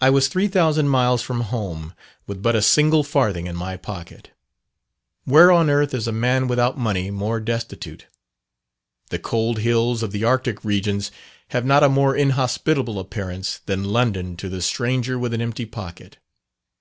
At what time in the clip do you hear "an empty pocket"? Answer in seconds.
15.32-16.18